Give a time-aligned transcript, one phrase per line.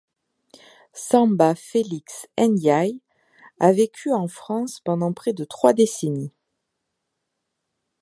[0.95, 3.01] Samba Félix Ndiaye
[3.59, 6.33] a vécu en France pendant près de trois décennies.